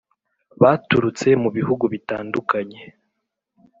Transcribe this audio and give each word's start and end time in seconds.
Baturutse 0.61 1.27
mu 1.43 1.49
bihugu 1.57 1.85
bitandukanye 1.93 2.81